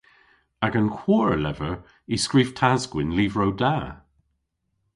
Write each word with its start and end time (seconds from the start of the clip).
Agan 0.65 0.89
hwor 0.97 1.27
a 1.35 1.37
lever 1.43 1.75
y 2.13 2.15
skrif 2.25 2.49
tas-gwynn 2.57 3.15
lyvrow 3.17 3.53
da. 3.61 3.75